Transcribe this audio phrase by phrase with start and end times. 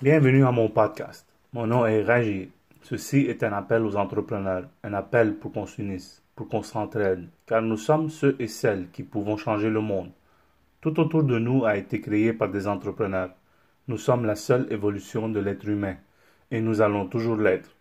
[0.00, 1.26] Bienvenue à mon podcast.
[1.52, 2.52] Mon nom est Raji.
[2.82, 7.62] Ceci est un appel aux entrepreneurs, un appel pour qu'on s'unisse, pour qu'on s'entraide, car
[7.62, 10.12] nous sommes ceux et celles qui pouvons changer le monde.
[10.80, 13.30] Tout autour de nous a été créé par des entrepreneurs.
[13.88, 15.96] Nous sommes la seule évolution de l'être humain,
[16.52, 17.74] et nous allons toujours l'être.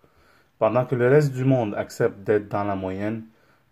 [0.57, 3.25] Pendant que le reste du monde accepte d'être dans la moyenne,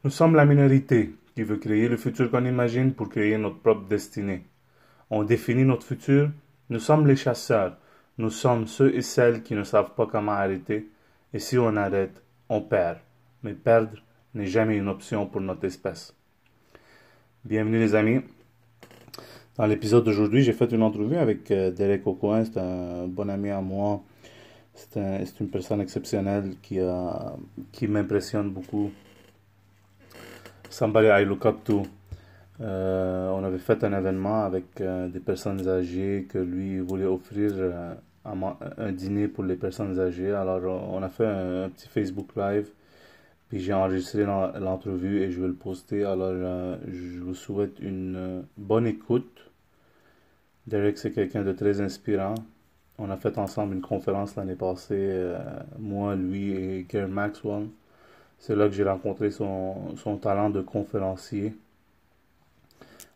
[0.03, 3.87] nous sommes la minorité qui veut créer le futur qu'on imagine pour créer notre propre
[3.87, 4.45] destinée.
[5.09, 6.29] On définit notre futur,
[6.69, 7.77] nous sommes les chasseurs,
[8.17, 10.89] nous sommes ceux et celles qui ne savent pas comment arrêter,
[11.33, 12.99] et si on arrête, on perd.
[13.43, 13.97] Mais perdre
[14.33, 16.13] n'est jamais une option pour notre espèce.
[17.43, 18.21] Bienvenue les amis.
[19.57, 23.49] Dans l'épisode d'aujourd'hui, j'ai fait une entrevue avec euh, Derek Aucoin, c'est un bon ami
[23.49, 24.01] à moi.
[24.73, 26.79] C'est une personne exceptionnelle qui,
[27.71, 28.91] qui m'impressionne beaucoup.
[30.69, 31.83] Somebody I look up to.
[32.59, 37.53] Euh, on avait fait un événement avec euh, des personnes âgées que lui voulait offrir
[38.25, 40.31] un, dîner pour les personnes âgées.
[40.31, 40.61] Alors
[40.91, 42.69] on a fait un, petit Facebook Live.
[43.49, 46.03] Puis j'ai enregistré l'entrevue et je vais le poster.
[46.03, 46.33] Alors
[46.87, 49.51] je vous souhaite une bonne écoute.
[50.67, 52.35] Derek, c'est quelqu'un de très inspirant.
[52.97, 55.37] On a fait ensemble une conférence l'année passée, euh,
[55.79, 57.67] moi, lui et Gary Maxwell.
[58.39, 61.55] C'est là que j'ai rencontré son, son, talent de conférencier.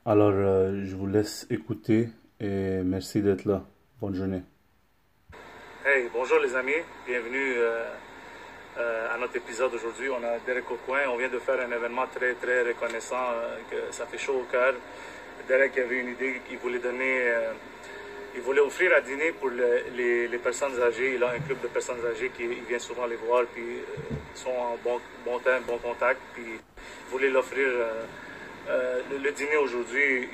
[0.06, 3.64] Alors, euh, je vous laisse écouter et merci d'être là.
[4.02, 4.42] Bonne journée.
[5.92, 6.84] Hey, bonjour les amis.
[7.08, 7.84] Bienvenue euh,
[9.12, 10.08] à notre épisode aujourd'hui.
[10.10, 11.00] On a Derek Aucoin.
[11.12, 13.26] On vient de faire un événement très, très reconnaissant
[13.72, 14.76] que ça fait chaud au cœur.
[15.48, 17.54] Derek avait une idée qu'il voulait donner, euh,
[18.36, 21.16] il voulait offrir à dîner pour les, personnes âgées.
[21.16, 24.40] Il a un club de personnes âgées qui vient souvent les voir, puis euh, ils
[24.40, 27.68] sont en bon, bon temps, bon contact, puis il voulait l'offrir
[28.68, 30.28] euh, le, dîner aujourd'hui.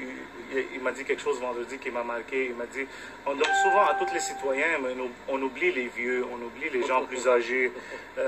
[0.73, 2.45] Il, m'a dit quelque chose vendredi qui m'a marqué.
[2.45, 2.85] Il m'a dit,
[3.25, 4.95] on donne souvent à tous les citoyens, mais
[5.27, 7.71] on, oublie les vieux, on oublie les gens plus âgés.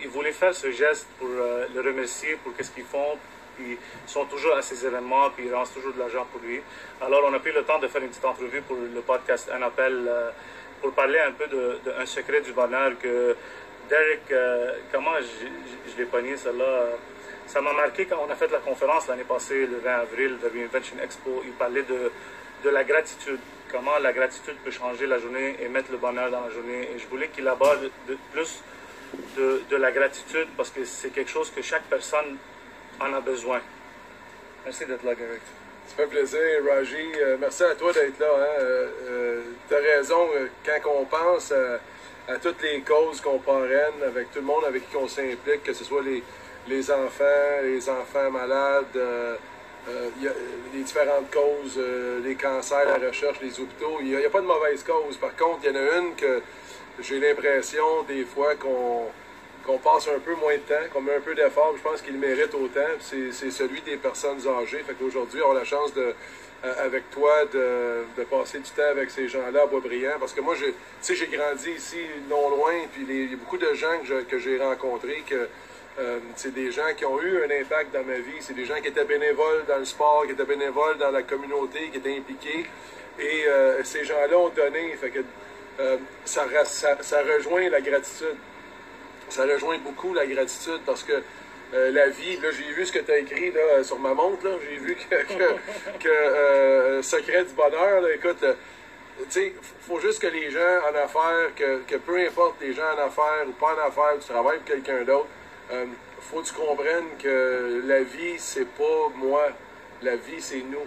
[0.00, 3.18] il voulait faire ce geste pour le remercier pour ce qu'ils font,
[3.56, 6.60] puis ils sont toujours à ces événements, puis ils lancent toujours de l'argent pour lui.
[7.00, 9.62] Alors, on a pris le temps de faire une petite entrevue pour le podcast Un
[9.62, 10.30] appel euh,
[10.80, 13.36] pour parler un peu de, un secret du bonheur que
[13.88, 16.64] Derek, euh, comment je, l'ai pogné, celle-là?
[17.46, 20.48] Ça m'a marqué quand on a fait la conférence l'année passée, le 20 avril, de
[20.48, 21.42] Reinvention Expo.
[21.44, 22.10] Il parlait de,
[22.64, 26.42] de la gratitude, comment la gratitude peut changer la journée et mettre le bonheur dans
[26.42, 26.88] la journée.
[26.94, 28.62] Et je voulais qu'il aborde de, plus
[29.36, 32.36] de, de, la gratitude parce que c'est quelque chose que chaque personne
[33.00, 33.60] en a besoin.
[34.64, 35.40] Merci d'être là, Gareth.
[35.88, 37.12] Ça fait plaisir, Raji.
[37.20, 38.26] Euh, merci à toi d'être là.
[38.26, 38.60] Hein.
[38.60, 40.28] Euh, euh, tu as raison,
[40.64, 44.96] quand on pense à, toutes les causes qu'on parraine avec tout le monde avec qui
[44.96, 46.22] on s'implique, que ce soit les,
[46.68, 48.98] les enfants, les enfants malades,
[50.72, 51.80] les différentes causes,
[52.24, 55.16] les cancers, la recherche, les hôpitaux, il n'y a, a, pas de mauvaise cause.
[55.16, 56.40] Par contre, il y en a une que
[57.00, 61.34] j'ai l'impression des fois qu'on passe un peu moins de temps, qu'on met un peu
[61.34, 61.74] d'effort.
[61.76, 62.80] Je pense qu'il mérite autant.
[63.00, 64.82] C'est celui des personnes âgées.
[64.86, 66.14] Fait qu'aujourd'hui, on a la chance de,
[66.64, 70.18] euh, avec toi de, passer du temps avec ces gens-là à Boisbriand.
[70.20, 73.98] Parce que moi, j'ai grandi ici, non loin, puis il y a beaucoup de gens
[74.28, 75.48] que j'ai rencontrés que
[75.98, 78.40] euh, c'est des gens qui ont eu un impact dans ma vie.
[78.40, 81.90] C'est des gens qui étaient bénévoles dans le sport, qui étaient bénévoles dans la communauté,
[81.90, 82.66] qui étaient impliqués.
[83.18, 84.96] Et euh, ces gens-là ont donné.
[84.96, 85.20] Fait que
[86.24, 88.36] ça, ça rejoint la gratitude
[89.32, 91.22] ça rejoint beaucoup la gratitude parce que
[91.74, 94.46] euh, la vie, là, j'ai vu ce que tu as écrit là, sur ma montre,
[94.68, 95.14] j'ai vu que,
[95.98, 98.54] que, euh, secret du bonheur, là, écoute, euh,
[99.30, 99.54] sais,
[99.88, 103.46] faut juste que les gens en affaires, que, que, peu importe les gens en affaires
[103.48, 105.28] ou pas en affaires, tu travailles pour quelqu'un d'autre,
[106.20, 109.48] faut que tu comprennes que la vie, c'est pas moi,
[110.02, 110.86] la vie, c'est nous.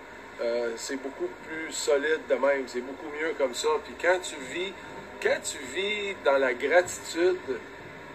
[0.76, 3.70] c'est beaucoup plus solide de même, c'est beaucoup mieux comme ça.
[3.84, 4.74] Puis quand tu vis,
[5.22, 7.38] quand tu vis dans la gratitude,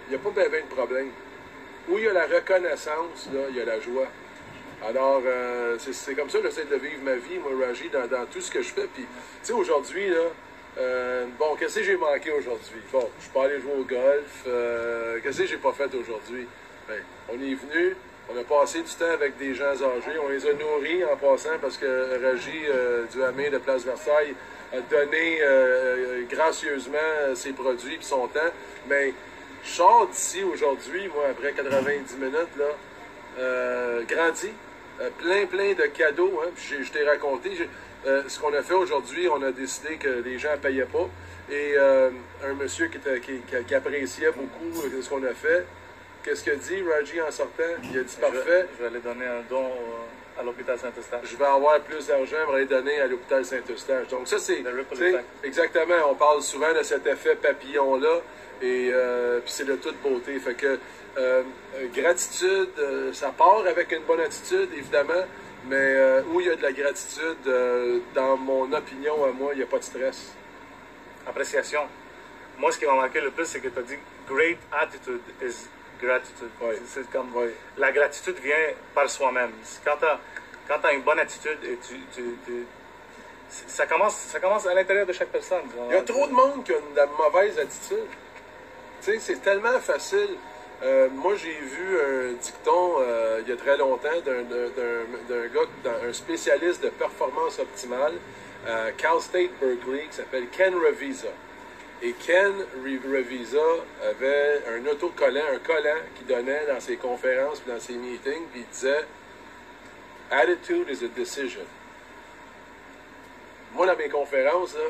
[0.07, 1.11] il n'y a pas bien de problème.
[1.89, 4.09] Où il y a la reconnaissance, il y a la joie.
[4.87, 8.41] Alors, euh, c'est comme ça que j'essaie de vivre ma vie, moi, Raji, dans, tout
[8.41, 8.87] ce que je fais.
[8.95, 9.09] Puis, tu
[9.43, 10.17] sais, aujourd'hui, là,
[10.79, 12.81] euh, bon, qu'est-ce que j'ai manqué aujourd'hui?
[12.91, 14.45] Bon, je suis pas allé jouer au golf.
[14.47, 16.47] Euh, qu'est-ce que j'ai pas fait aujourd'hui?
[17.29, 17.97] On est venu,
[18.29, 20.19] on a passé du temps avec des gens âgés.
[20.25, 22.63] On les a nourris en passant parce que Raji
[23.13, 24.35] du Hamé de Place Versailles
[24.73, 25.41] a donné
[26.31, 28.41] gracieusement ses produits et son temps.
[28.89, 29.13] Mais
[29.65, 32.65] je sors d'ici aujourd'hui, moi, après 90 minutes, là,
[33.39, 34.51] euh, grandi,
[35.01, 36.41] euh, plein, plein de cadeaux.
[36.45, 37.51] Hein, je t'ai raconté
[38.07, 39.29] euh, ce qu'on a fait aujourd'hui.
[39.29, 41.09] On a décidé que les gens ne payaient pas.
[41.51, 45.67] Et un monsieur qui, appréciait beaucoup ce qu'on a fait,
[46.25, 47.63] qu'est-ce a dit, Raji, en sortant?
[47.85, 48.67] Il a dit parfait.
[48.77, 49.71] Je, vais aller donner un don
[50.39, 51.21] à l'hôpital Saint-Eustache.
[51.25, 54.09] Je vais avoir plus d'argent pour aller donner à l'hôpital Saint-Eustache.
[54.09, 54.63] Donc ça, c'est...
[55.45, 58.21] Exactement, on parle souvent de cet effet papillon-là,
[58.63, 60.39] et euh, puis c'est de toute beauté.
[60.39, 60.79] Fait que
[61.19, 61.43] euh,
[61.95, 65.25] gratitude, euh, ça part avec une bonne attitude, évidemment,
[65.69, 67.37] mais où il y a de la gratitude,
[68.15, 70.33] dans mon opinion à moi, il n'y a pas de stress.
[71.27, 71.83] Appréciation.
[72.59, 73.97] Moi, ce qui m'a marqué le plus, c'est que tu as dit
[74.27, 75.69] Great attitude is
[76.01, 76.49] gratitude.
[76.87, 77.29] C'est comme
[77.77, 78.55] la gratitude vient
[78.95, 79.51] par soi-même.
[79.85, 82.67] Quand tu as, une bonne attitude et tu, tu- tu-
[83.49, 85.63] c'est- ça, commence, ça commence à l'intérieur de chaque personne.
[85.89, 88.07] Il y a trop de monde qui a une, mauvaise attitude.
[89.03, 90.37] Tu sais, c'est tellement facile.
[90.83, 96.13] Euh, moi, j'ai vu un dicton euh, il y a très longtemps d'un gars, un
[96.13, 98.15] spécialiste de performance optimale
[98.67, 101.29] à Cal State Berkeley qui s'appelle Ken Revisa.
[102.03, 103.59] Et Ken Re- Revisa
[104.03, 108.61] avait un autocollant, un collant qu'il donnait dans ses conférences puis dans ses meetings, puis
[108.61, 109.05] il disait
[110.31, 111.61] Attitude is a decision.
[113.75, 114.81] Moi, dans mes conférences, là,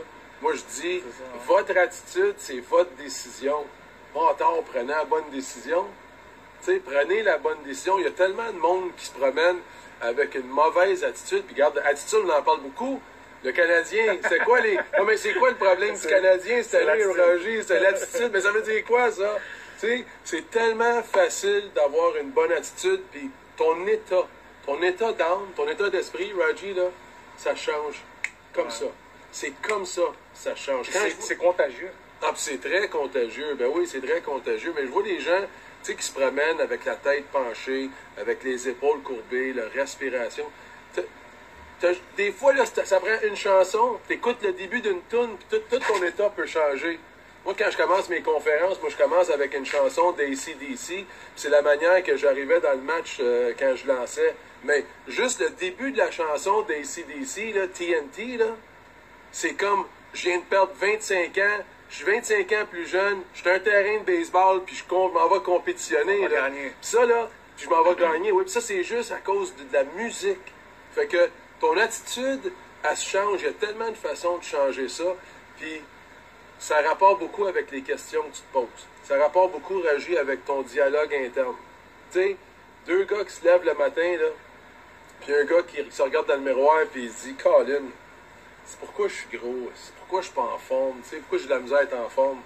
[0.41, 1.41] moi, je dis C'est ça, ouais.
[1.47, 3.65] votre attitude, c'est votre décision.
[4.15, 5.87] Pas tard, prenez la bonne décision.
[6.85, 7.99] Prenez la bonne décision.
[7.99, 9.59] Il y a tellement de monde qui se promène
[10.01, 11.43] avec une mauvaise attitude.
[11.45, 13.01] Puis, regarde, attitude, on en parle beaucoup.
[13.43, 14.77] Le Canadien, c'est quoi les.
[14.99, 16.57] Non, mais c'est quoi le problème du Canadien?
[16.63, 17.17] c'est C'est l'attitude.
[17.21, 18.31] Roger, c'est l'attitude.
[18.33, 19.39] Mais ça veut dire quoi, ça?
[19.81, 23.01] Tu sais, c'est tellement facile d'avoir une bonne attitude.
[23.11, 24.27] Puis, ton état,
[24.67, 26.85] ton état d'âme, ton état d'esprit, Raji, là,
[27.39, 28.03] ça change.
[28.53, 28.71] Comme Ouais.
[28.71, 28.87] ça.
[29.33, 30.03] C'est comme ça,
[30.35, 30.89] ça change.
[31.21, 31.91] C'est contagieux.
[32.23, 33.55] ah, c'est très contagieux.
[33.55, 34.73] Ben oui, c'est très contagieux.
[34.77, 35.41] Mais je vois des gens,
[35.83, 37.89] tu sais, qui se promènent avec la tête penchée,
[38.19, 40.45] avec les épaules courbées, leur respiration.
[42.17, 45.83] Des fois, là, ça, prend une chanson, t'écoutes le début d'une tune, puis tout, tout
[45.87, 46.99] ton état peut changer.
[47.45, 51.07] Moi, quand je commence mes conférences, moi, je commence avec une chanson d'ACDC.
[51.37, 54.35] C'est la manière que j'arrivais dans le match euh, quand je lançais.
[54.63, 58.55] Mais juste le début de la chanson d'ACDC, là, TNT, là,
[59.33, 63.41] c'est comme, je viens de perdre 25 ans, je suis 25 ans plus jeune, je
[63.41, 66.19] suis un terrain de baseball, puis je m'en vais compétitionner.
[66.19, 66.49] On va là.
[66.49, 66.75] gagner.
[66.81, 68.33] Puis ça, là, puis je m'en vais gagner.
[68.33, 70.53] Oui, puis ça, c'est juste à cause de, de la musique.
[70.95, 72.53] Fait que ton attitude,
[72.83, 73.41] elle se change.
[73.41, 75.05] Il y a tellement de façons de changer ça.
[75.59, 75.83] Puis
[76.59, 78.87] ça rapporte beaucoup avec les questions que tu te poses.
[79.05, 81.55] Ça rapporte beaucoup, Ragi, avec ton dialogue interne.
[82.13, 82.37] Tu sais,
[82.87, 84.29] deux gars qui se lèvent le matin, là,
[85.21, 87.85] puis un gars qui se regarde dans le miroir, puis il se dit, Colin,
[88.65, 91.39] c'est pourquoi je suis gros, c'est pourquoi je suis pas en forme, tu sais, pourquoi
[91.39, 92.41] j'ai de la misère à être en forme?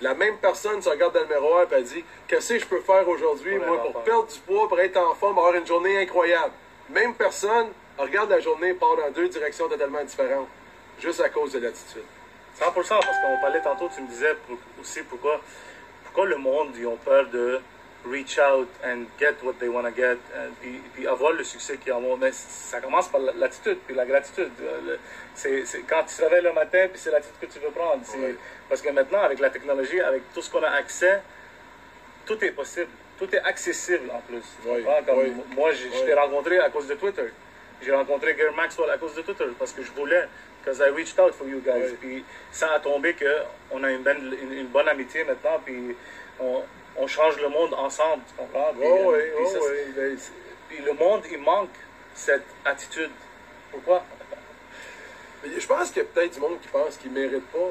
[0.00, 2.80] La même personne se regarde dans le miroir et elle dit Qu'est-ce que je peux
[2.80, 5.98] faire aujourd'hui, Pour moi, pour perdre du poids, pour être en forme, avoir une journée
[5.98, 6.52] incroyable?
[6.88, 7.68] Même personne
[8.02, 10.48] regarde la journée part dans deux directions totalement différentes,
[11.00, 12.02] juste à cause de l'attitude.
[12.58, 15.40] 100%, parce qu'on parlait tantôt, tu me disais pour- aussi pourquoi,
[16.04, 17.60] pourquoi le monde, ils ont peur de
[18.06, 21.76] reach out and get what they want to get, euh, puis, puis avoir le succès
[21.76, 22.16] qu'ils en ont.
[22.16, 24.50] Mais ça commence par la- l'attitude, puis la gratitude.
[24.62, 24.96] Euh,
[25.34, 28.02] C'est quand tu te réveilles le matin, puis c'est l'attitude que tu veux prendre.
[28.68, 31.22] Parce que maintenant, avec la technologie, avec tout ce qu'on a accès,
[32.26, 32.88] tout est possible.
[33.18, 34.40] Tout est accessible en plus.
[34.62, 35.02] Tu Oui, comprends?
[35.04, 35.32] Comme oui.
[35.54, 37.28] Moi, j'ai- je t'ai rencontré à cause de Twitter.
[37.82, 40.28] J'ai rencontré Gary Maxwell à cause de Twitter parce que je voulais,
[40.62, 41.90] because I reached out for you guys.
[41.92, 41.96] Oui.
[42.00, 45.96] Puis ça a tombé qu'on a une, bonne- une, une bonne amitié maintenant, puis
[46.38, 46.62] on,
[46.96, 48.72] on change le monde ensemble, tu comprends?
[48.74, 49.92] Puis, Oh oui, puis oh ça, oui.
[49.96, 50.18] ben,
[50.68, 51.70] puis le monde, il manque
[52.14, 53.10] cette attitude.
[53.70, 54.02] Pourquoi?
[55.42, 57.70] Mais Je pense qu'il y a peut-être du monde qui pense qu'ils ne méritent pas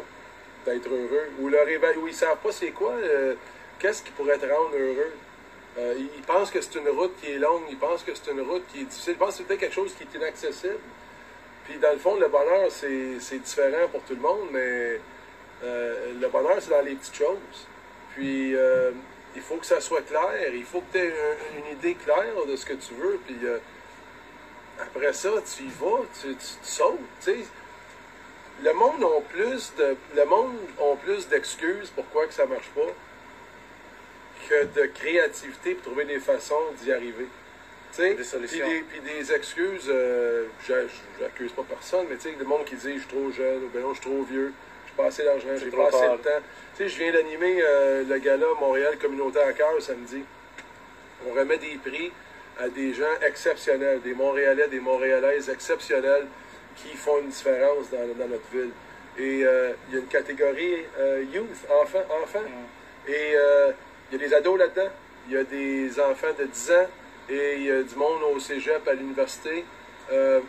[0.66, 1.30] d'être heureux.
[1.40, 3.36] Ou leur éva- ou ils ne savent pas c'est quoi, euh,
[3.78, 5.14] qu'est-ce qui pourrait te rendre heureux?
[5.80, 8.42] Euh, ils pensent que c'est une route qui est longue, ils pensent que c'est une
[8.42, 10.80] route qui est difficile, ils pensent que c'est peut-être quelque chose qui est inaccessible.
[11.66, 15.00] Puis dans le fond, le bonheur, c'est différent pour tout le monde, mais
[15.64, 17.68] euh, le bonheur, c'est dans les petites choses.
[18.16, 18.92] Puis euh,
[19.36, 22.46] il faut que ça soit clair, il faut que tu aies un- une idée claire
[22.48, 23.38] de ce que tu veux, puis
[24.82, 27.30] après ça, tu y vas, tu, tu, sautes.
[28.62, 29.96] Le monde ont plus de
[31.04, 32.92] plus d'excuses pourquoi que ça marche pas
[34.50, 37.28] que de créativité pour trouver des façons d'y arriver.
[37.98, 38.66] Des solutions.
[38.90, 40.88] Puis des, excuses, euh, j'a-
[41.20, 43.70] j'accuse pas personne, mais tu sais, le monde qui dit je suis trop jeune, ou
[43.74, 44.54] ben non, je suis trop vieux,
[44.88, 46.30] j'ai pas assez d'argent, j'ai pas assez de temps.
[46.78, 50.24] Tu sais, je viens d'animer euh, le gala Montréal Communauté à cœur samedi.
[51.28, 52.12] On remet des prix
[52.60, 56.28] à des gens exceptionnels, des Montréalais, des Montréalaises exceptionnelles
[56.78, 58.72] qui font une différence dans, dans notre ville.
[59.18, 61.48] Et euh, il y a une catégorie euh, youth,
[61.82, 62.46] enfants, enfants.
[63.08, 63.72] Et euh,
[64.12, 64.90] il y a des ados là-dedans.
[65.28, 66.88] Il y a des enfants de 10 ans
[67.30, 69.64] et il y a du monde au cégep, à l'université.
[70.12, 70.42] Euh,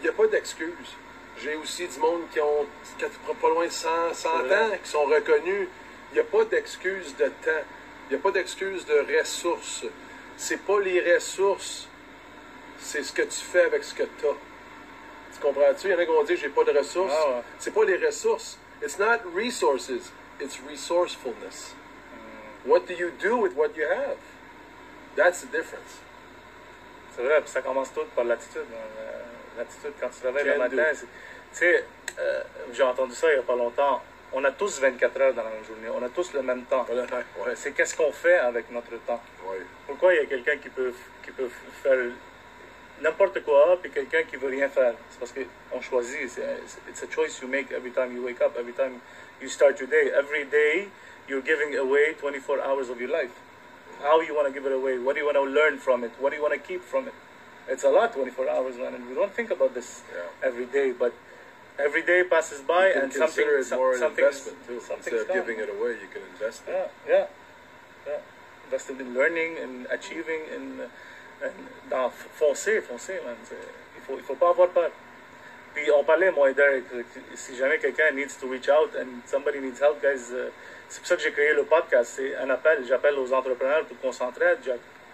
[0.00, 0.94] il n'y a pas d'excuses.
[1.42, 2.66] J'ai aussi du monde qui ont
[3.40, 4.62] pas loin de 100, 100 C'est vrai.
[4.62, 5.68] ans, qui sont reconnus.
[6.12, 7.64] Il n'y a pas d'excuses de temps.
[8.08, 9.84] Il n'y a pas d'excuses de ressources.
[10.36, 11.88] C'est pas les ressources
[12.78, 14.34] c'est ce que tu fais avec ce que tu as.
[15.34, 15.88] Tu comprends-tu?
[15.88, 17.12] Il y en a qui vont dire j'ai pas de ressources.
[17.16, 17.42] Ah ouais.
[17.58, 18.58] C'est pas les ressources.
[18.82, 19.90] It's not resources,
[20.40, 21.74] it's resourcefulness.
[22.66, 24.16] What do you do with what you have?
[25.16, 26.00] That's the difference.
[27.14, 28.62] C'est vrai, puis ça commence tout par l'attitude.
[28.72, 29.56] hein.
[29.56, 31.06] L'attitude, quand tu te réveilles le matin, tu
[31.52, 31.84] sais,
[32.18, 32.42] euh,
[32.72, 34.02] j'ai entendu ça il n'y a pas longtemps.
[34.32, 35.88] On a tous 24 heures dans la même journée.
[35.88, 36.82] On a tous le même temps.
[36.84, 37.02] Voilà.
[37.04, 39.22] Ouais, C'est qu'est-ce qu'on fait avec notre temps?
[39.48, 39.60] ouais.
[39.86, 40.92] Pourquoi il y a quelqu'un qui peut,
[41.24, 41.48] qui peut
[41.82, 41.96] faire
[43.00, 44.92] n'importe quoi, puis quelqu'un qui veut rien faire?
[45.10, 46.28] C'est parce qu'on choisit.
[46.28, 46.42] C'est-
[46.90, 48.98] It's a choice you make every time you wake up, every time
[49.40, 50.08] you start your day.
[50.14, 50.88] Every day,
[51.28, 53.32] you're giving away 24 hours of your life.
[54.02, 54.98] How you want to give it away?
[54.98, 56.12] What do you want to learn from it?
[56.18, 57.14] What do you want to keep from it?
[57.68, 60.22] It's a lot, 24 hours, man, and we don't think about this Yeah.
[60.48, 61.12] every day, but
[61.78, 64.94] every day passes by and something, consider it more an something's, investment too.
[64.94, 66.70] Instead of giving it away, you can invest it.
[66.72, 67.26] Yeah, yeah,
[68.06, 68.20] yeah.
[68.66, 70.64] Invested in learning, in achieving, in,
[71.42, 73.36] in- dans f- foncer, foncer, man.
[73.96, 74.90] Il faut, il faut pas avoir peur.
[75.74, 76.84] Puis on parlait, moi et Derek,
[77.34, 80.50] si jamais quelqu'un needs to reach out and somebody needs help, guys, euh,
[80.88, 82.14] c'est pour ça que j'ai créé le podcast.
[82.16, 84.58] C'est un appel, j'appelle aux entrepreneurs pour qu'on s'entraide,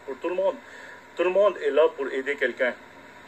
[0.07, 0.57] pour tout le monde.
[1.17, 2.75] Tout le monde est là pour aider quelqu'un.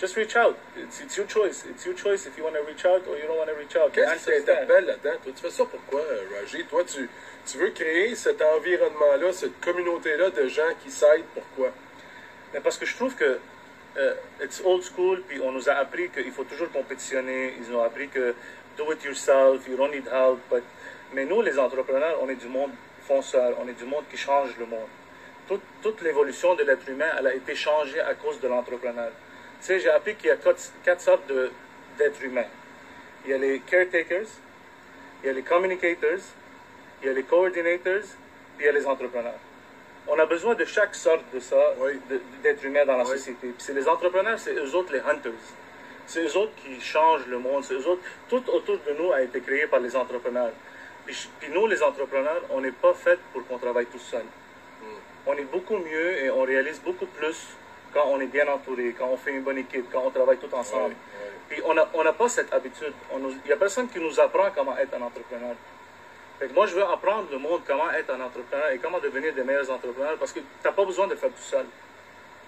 [0.01, 0.57] Just reach out.
[0.77, 1.65] It's, it's your choice.
[1.71, 3.77] It's your choice if you want to reach out or you don't want to reach
[3.77, 3.93] out.
[3.93, 5.19] Qu'est-ce qui t'interpelle là-dedans?
[5.23, 6.03] Toi, tu fais ça pourquoi,
[6.35, 6.65] Raji?
[6.65, 7.09] Toi, tu,
[7.47, 11.25] tu veux créer cet environnement-là, cette communauté-là de gens qui s'aident.
[11.33, 11.71] Pourquoi?
[12.53, 13.39] Mais parce que je trouve que
[13.97, 17.55] euh, it's old school, puis on nous a appris qu'il faut toujours compétitionner.
[17.59, 18.35] Ils nous ont appris que
[18.77, 20.41] do it yourself, you don't need help.
[20.51, 20.65] But,
[21.15, 22.71] mais nous, les entrepreneurs, on est du monde
[23.07, 24.89] fonceur, on est du monde qui change le monde.
[25.49, 29.11] Toute, toute l'évolution de l'être humain, elle a été changée à cause de l'entrepreneur.
[29.61, 31.31] Tu sais, j'ai appris qu'il y a quatre, quatre sortes
[31.99, 32.47] d'êtres humains.
[33.25, 34.27] Il y a les caretakers,
[35.23, 36.19] il y a les communicators,
[37.03, 38.03] il y a les coordinators,
[38.57, 39.39] puis il y a les entrepreneurs.
[40.07, 41.93] On a besoin de chaque sorte de ça, Oui.
[42.11, 43.11] de- d'être humain dans la Oui.
[43.11, 43.49] société.
[43.49, 45.33] Puis c'est les entrepreneurs, c'est eux autres les hunters.
[46.07, 47.65] C'est eux autres qui changent le monde.
[47.65, 48.03] C'est eux autres.
[48.29, 50.53] Tout autour de nous a été créé par les entrepreneurs.
[51.07, 54.25] Puis, nous, les entrepreneurs, on n'est pas fait pour qu'on travaille tout seul.
[55.27, 57.47] On est beaucoup mieux et on réalise beaucoup plus
[57.95, 60.53] quand on est bien entouré, quand on fait une bonne équipe, quand on travaille tout
[60.55, 60.83] ensemble.
[60.85, 61.33] Ouais, ouais.
[61.49, 62.93] Puis on n'a on n'a pas cette habitude.
[63.15, 65.55] Il n'y a personne qui nous apprend comment être un entrepreneur.
[66.39, 69.33] Fait que moi, je veux apprendre le monde comment être un entrepreneur et comment devenir
[69.35, 71.65] des meilleurs entrepreneurs parce que tu n'as pas besoin de faire tout seul.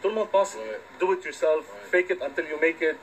[0.02, 0.80] Tout le monde pense Ouais.
[1.00, 2.96] do it yourself, fake it until you make it,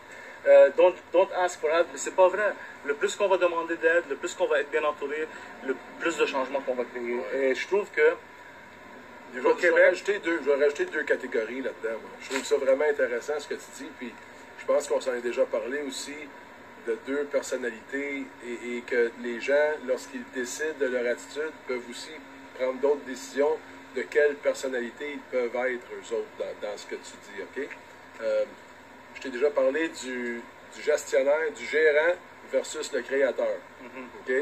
[0.47, 1.87] euh, don't, don't ask for help.
[1.91, 2.53] Mais c'est pas vrai.
[2.85, 5.27] Le plus qu'on va demander d'aide, le plus qu'on va être bien entouré,
[5.65, 7.15] le plus de changements qu'on va créer.
[7.15, 7.51] Ouais.
[7.51, 8.01] Et je trouve que
[9.35, 11.97] Je vais, je vais rajouter deux, je vais rajouter deux catégories là-dedans.
[12.01, 12.11] moi.
[12.21, 13.89] Je trouve ça vraiment intéressant ce que tu dis.
[13.97, 14.13] Puis
[14.59, 16.15] je pense qu'on s'en est déjà parlé aussi
[16.87, 22.11] de deux personnalités et, et que les gens, lorsqu'ils décident de leur attitude, peuvent aussi
[22.59, 23.57] prendre d'autres décisions
[23.95, 27.41] de quelle personnalité ils peuvent être eux autres dans, dans ce que tu dis.
[27.41, 27.69] OK?
[28.21, 28.43] Euh,
[29.15, 30.41] je t'ai déjà parlé du,
[30.75, 32.13] du gestionnaire, du gérant
[32.51, 33.57] versus le créateur.
[33.85, 34.33] OK?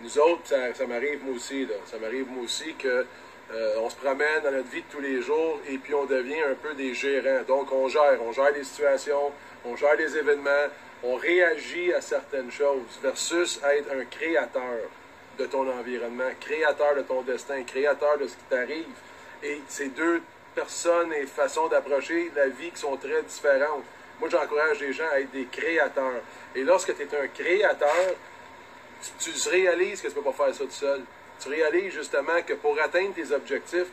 [0.00, 1.64] Nous autres, ça, ça m'arrive moi aussi.
[1.64, 1.74] Là.
[1.86, 3.06] Ça m'arrive moi aussi que
[3.52, 6.42] euh, on se promène dans notre vie de tous les jours et puis on devient
[6.42, 7.42] un peu des gérants.
[7.46, 9.32] Donc on gère, on gère les situations,
[9.64, 10.66] on gère les événements,
[11.02, 14.80] on réagit à certaines choses versus être un créateur
[15.38, 18.86] de ton environnement, créateur de ton destin, créateur de ce qui t'arrive.
[19.42, 20.22] Et ces deux
[20.54, 23.84] personnes et façons d'approcher la vie qui sont très différentes.
[24.20, 26.22] Moi, j'encourage les gens à être des créateurs.
[26.54, 28.14] Et lorsque tu es un créateur,
[29.18, 31.02] tu, tu réalises que tu ne peux pas faire ça tout seul.
[31.40, 33.88] Tu réalises justement que pour atteindre tes objectifs,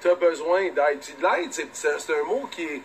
[0.00, 0.98] tu as besoin d'aide.
[1.00, 2.82] Puis l'aide, c'est, un mot qui est.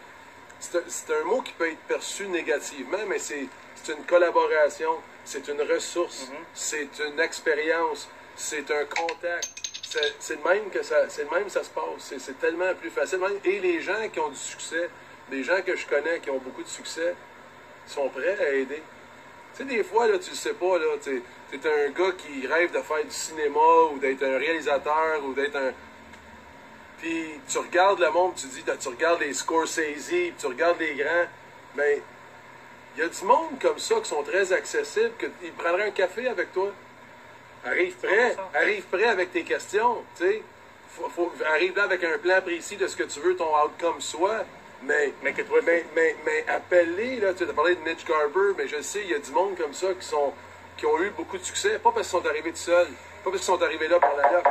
[0.59, 3.47] C'est un, mot qui peut être perçu négativement, mais c'est,
[3.89, 4.91] une collaboration,
[5.23, 9.49] c'est une ressource, c'est une expérience, c'est un contact.
[10.19, 11.83] C'est, le même que ça, c'est le même que ça se passe.
[11.99, 13.19] C'est, c'est tellement plus facile.
[13.19, 14.89] Même- Et les gens qui ont du succès,
[15.31, 17.15] les gens que je connais qui ont beaucoup de succès,
[17.87, 18.81] sont prêts à aider.
[19.55, 21.21] Tu sais, des fois, là, tu le sais pas, là, tu
[21.53, 23.59] es un gars qui rêve de faire du cinéma
[23.93, 25.71] ou d'être un réalisateur ou d'être un.
[26.99, 30.95] Puis tu regardes le monde, tu dis, tu regardes les Scorsese, puis tu regardes les
[30.95, 31.27] grands,
[31.75, 32.01] mais
[32.95, 36.27] il y a du monde comme ça qui sont très accessibles, qu'ils prendraient un café
[36.27, 36.71] avec toi.
[37.65, 38.57] Arrive prêt, 100%.
[38.57, 40.41] arrive prêt avec tes questions, tu sais.
[40.95, 43.99] Faut, faut- arrive là avec un plan précis de ce que tu veux ton outcome
[43.99, 44.45] soit,
[44.85, 45.85] mais mais, it.
[46.25, 49.31] mais, là, tu as parlé de Mitch Garber, mais je sais, il y a du
[49.31, 50.33] monde comme ça qui, sont,
[50.77, 52.87] qui ont eu beaucoup de succès, pas parce qu'ils sont arrivés tout seuls,
[53.23, 54.45] pas parce qu'ils sont arrivés là par la luck.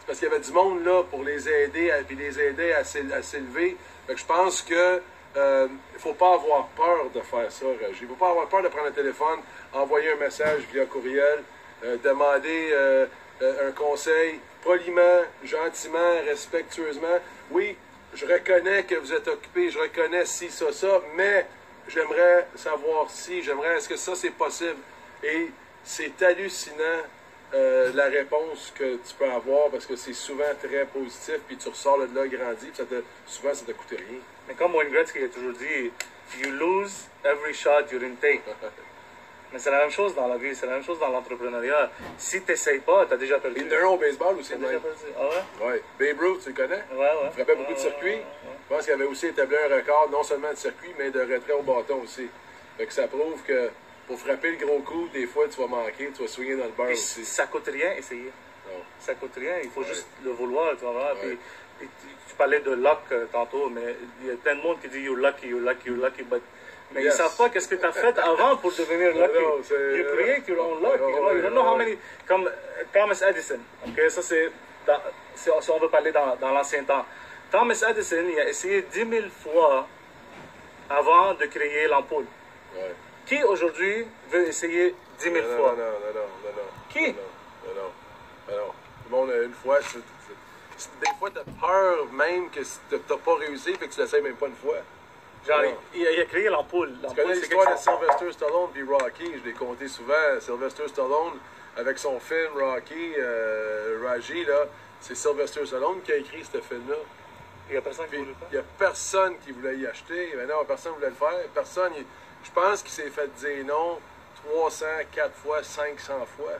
[0.00, 2.84] C'est parce qu'il y avait du monde là pour les aider, puis les aider à
[2.84, 3.76] s'é- à s'élever.
[4.06, 5.00] Que je pense que
[5.36, 7.86] euh, il faut pas avoir peur de faire ça, Roger.
[8.00, 9.38] Il faut pas avoir peur de prendre le téléphone,
[9.72, 11.44] envoyer un message via courriel,
[11.84, 13.06] euh, demander euh,
[13.40, 17.18] un conseil poliment, gentiment, respectueusement.
[17.52, 17.76] Oui,
[18.14, 21.46] je reconnais que vous êtes occupé, je reconnais si, ça, ça, mais
[21.88, 24.78] j'aimerais savoir si, j'aimerais, est-ce que ça c'est possible?
[25.22, 25.50] Et
[25.84, 27.02] c'est hallucinant
[27.54, 31.68] euh, la réponse que tu peux avoir parce que c'est souvent très positif, puis tu
[31.68, 34.20] ressors de là grandi, puis ça te, souvent ça te coûte rien.
[34.48, 35.90] Mais comme Wayne Gretzky a toujours dit,
[36.38, 38.42] you lose every shot you didn't take.
[39.52, 41.90] Mais c'est la même chose dans la vie, c'est la même chose dans l'entrepreneuriat.
[42.16, 43.60] Si tu n'essayes pas, tu as déjà perdu.
[43.60, 44.96] Il y en a un au baseball aussi, déjà perdu.
[45.18, 45.66] Ah ouais?
[45.66, 45.82] Ouais.
[45.98, 46.84] Babe Ruth, tu le connais?
[46.92, 47.14] Ouais, ouais.
[47.24, 48.10] Il frappait beaucoup de circuits.
[48.10, 48.24] ouais.
[48.68, 51.52] Je pense qu'il avait aussi établi un record, non seulement de circuit, mais de retrait
[51.52, 52.28] au bâton aussi.
[52.78, 53.70] Fait que ça prouve que
[54.06, 56.70] pour frapper le gros coup, des fois, tu vas manquer, tu vas swinger dans le
[56.70, 57.24] beurre aussi.
[57.24, 58.32] ça coûte rien, essayer.
[58.66, 58.80] Non.
[58.98, 61.14] Ça coûte rien, il faut juste le vouloir, tu vas voir.
[61.14, 61.36] Ouais.
[61.78, 61.88] Puis,
[62.28, 65.00] tu, parlais de luck euh, tantôt, mais il y a plein de monde qui dit
[65.00, 66.42] you're lucky, you're lucky, you're lucky, but...
[66.92, 67.14] Mais Yes.
[67.14, 69.72] ils savent pas qu'est-ce que tu as fait avant pour devenir lucky.
[69.98, 70.98] You create your own luck.
[71.00, 71.96] You, know, you don't know how many...
[72.26, 72.50] Comme
[72.92, 74.10] Thomas Edison, ok?
[74.10, 74.50] Ça, c'est...
[75.36, 77.04] Si on veut parler dans, dans l'ancien temps.
[77.50, 79.86] Thomas Edison, il a essayé 10 000 fois
[80.88, 82.26] avant de créer l'ampoule.
[82.74, 82.94] Ouais.
[83.26, 85.70] Qui aujourd'hui veut essayer 10 000 Non, fois?
[85.72, 86.68] non, non, non, non, non.
[86.88, 87.12] Qui?
[87.12, 87.18] Non,
[87.76, 87.82] non,
[88.48, 88.72] non, non,
[89.04, 89.98] le monde, euh, une fois, c'est-
[91.00, 92.60] des fois, t'as peur même que
[92.96, 94.76] t'as pas réussi, fait que tu l'essayes même pas une fois.
[95.46, 95.62] Genre,
[95.94, 96.92] il, il a créé l'ampoule.
[97.08, 100.14] Tu connais l'histoire de Sylvester Stallone puis Rocky, je l'ai conté souvent.
[100.40, 101.38] Sylvester Stallone,
[101.76, 104.66] avec son film Rocky, euh, Raji, là,
[105.00, 106.96] c'est Sylvester Stallone qui a écrit ce film-là.
[107.68, 110.32] Il y a personne qui voulait il n'y a personne qui voulait y acheter.
[110.36, 111.48] Mais non, personne ne voulait le faire.
[111.54, 111.92] Personne.
[111.96, 112.04] il-
[112.42, 113.98] je pense qu'il s'est fait dire non
[114.46, 116.52] 300, 4 fois, 500 fois.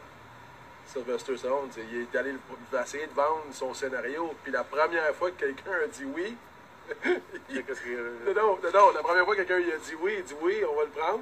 [0.86, 2.34] Sylvester Stallone, il est allé
[2.82, 4.34] essayer de vendre son scénario.
[4.42, 6.36] Puis la première fois que quelqu'un a dit oui,
[8.34, 10.62] non, non, non, la première fois que quelqu'un il a dit oui, il dit oui,
[10.70, 11.20] on va le prendre.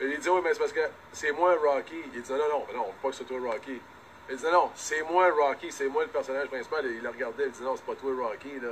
[0.00, 0.80] Il dit oui, mais c'est parce que
[1.12, 1.96] c'est moi Rocky.
[2.14, 3.80] Il dit non, non, non, non, pas que c'est toi Rocky.
[4.28, 6.84] Il dit non, c'est moi Rocky, c'est moi le personnage principal.
[6.86, 8.60] Et il le regardait, il dit non, c'est pas toi Rocky.
[8.60, 8.70] Là.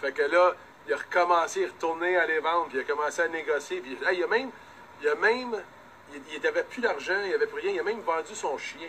[0.00, 0.54] Fait que là,
[0.86, 3.80] il a recommencé, il est retourné à les vendre, puis il a commencé à négocier.
[3.80, 4.50] Puis là, il a même,
[5.02, 5.56] il a même,
[6.14, 8.88] il, il avait plus d'argent, il avait plus rien, il a même vendu son chien.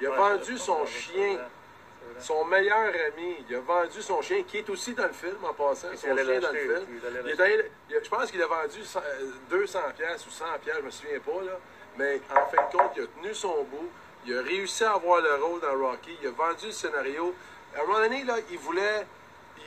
[0.00, 1.38] Il a Ouais, vendu son chien.
[2.20, 5.52] Son meilleur ami, il a vendu son chien, qui est aussi dans le film en
[5.54, 7.00] passant, son chien dans le film.
[7.24, 10.44] il est allé- il je pense qu'il a vendu 100, euh, 200 pièces ou 100
[10.62, 11.58] pièces, je me souviens pas là.
[11.96, 13.88] Mais en fin de compte, il a tenu son bout.
[14.26, 16.16] Il a réussi à avoir le rôle dans Rocky.
[16.20, 17.34] Il a vendu le scénario.
[17.76, 19.06] À un moment donné, là, il voulait,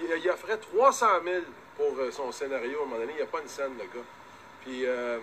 [0.01, 1.41] il, il offrait 300 000
[1.77, 2.79] pour euh, son scénario.
[2.79, 4.05] À un moment donné, il n'y a pas une scène, le gars.
[4.65, 5.19] Puis euh,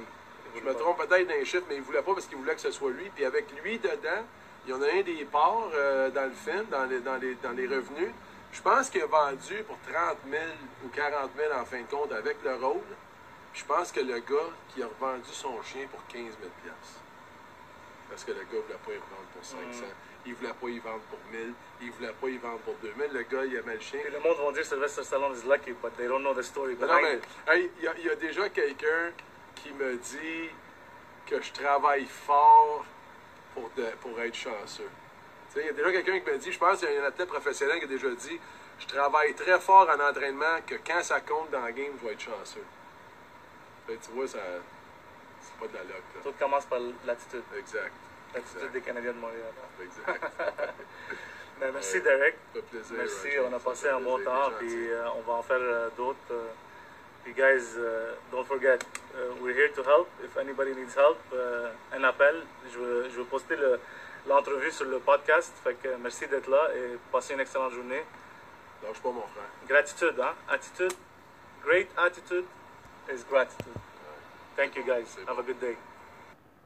[0.56, 2.61] je me trompe peut-être dans les chiffres, mais il voulait pas parce qu'il voulait que
[2.61, 3.11] ce soit lui.
[3.14, 4.24] Puis avec lui dedans,
[4.68, 7.35] il y en a un des parts euh, dans le film, dans les, dans les,
[7.37, 8.11] dans les revenus.
[8.52, 10.42] Je pense qu'il a vendu pour 30 000
[10.85, 12.83] ou 40 000 en fin de compte avec le rôle.
[13.54, 17.00] Je pense que le gars qui a revendu son chien pour 15 000 piastres.
[18.11, 19.85] Parce que le gars ne voulait pas y vendre pour 500.
[20.26, 21.54] Il voulait pas y vendre pour 1000.
[21.81, 23.11] Il voulait pas y vendre pour 2000.
[23.11, 24.00] Le gars, il aimait le chien.
[24.04, 26.76] Puis le monde va dire Sylvester Stallone is lucky, but they don't know the story
[26.78, 27.24] Mais non, behind mais it.
[27.48, 29.12] hey, il y, il y a déjà quelqu'un
[29.54, 30.50] qui me dit
[31.26, 32.85] que je travaille fort
[33.61, 34.88] pour, de- pour être chanceux.
[35.57, 37.29] Il y a déjà quelqu'un qui me dit, je pense qu'il y a un athlète
[37.29, 38.38] professionnel qui a déjà dit,
[38.79, 42.12] je travaille très fort en entraînement, que quand ça compte dans le game, je vais
[42.12, 42.64] être chanceux.
[43.87, 44.38] Fait tu vois, ça,
[45.42, 45.83] c'est pas de la.
[45.85, 46.01] Là.
[46.23, 47.42] Tout commence par l'attitude.
[47.59, 47.92] Exact.
[48.35, 49.53] L'attitude des Canadiens de Montréal.
[49.83, 50.25] Exact.
[51.61, 52.01] Ben, merci.
[52.01, 52.37] Derek.
[52.55, 52.97] Ça fait plaisir.
[52.97, 53.40] Merci, Roger.
[53.51, 54.90] on a passé un bon temps, gentil.
[54.90, 56.16] euh, on va en faire euh, d'autres.
[56.31, 56.47] euh.
[57.28, 60.08] Puis guys, uh, don't forget, uh, we're here to help.
[60.24, 62.36] If anybody needs help, euh, un appel.
[62.72, 63.78] Je vais, je vais poster le-
[64.26, 65.52] l'entrevue sur le podcast.
[65.62, 68.02] Fait que merci d'être là et passez une excellente journée.
[68.82, 69.50] Lâche pas mon frère.
[69.68, 70.32] Gratitude, hein?
[70.48, 70.94] Attitude.
[71.62, 72.46] Great attitude
[73.12, 73.76] is gratitude.
[74.56, 75.14] Thank you guys.
[75.28, 75.76] Have a good day.